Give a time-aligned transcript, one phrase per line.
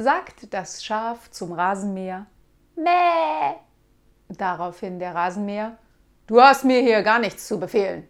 [0.00, 2.26] sagt das Schaf zum Rasenmäher.
[2.74, 3.56] Mäh!
[4.28, 5.76] Daraufhin der Rasenmäher.
[6.26, 8.08] Du hast mir hier gar nichts zu befehlen.